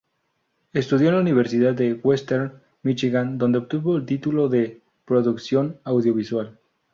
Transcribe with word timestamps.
Estudió 0.73 1.09
en 1.09 1.13
la 1.13 1.21
Universidad 1.21 1.75
de 1.75 1.93
Western 1.93 2.53
Michigan, 2.81 3.37
donde 3.37 3.59
obtuvo 3.59 3.97
el 3.97 4.05
título 4.07 4.49
de 4.49 4.81
Producción 5.05 5.79
Audiovisual. 5.83 6.57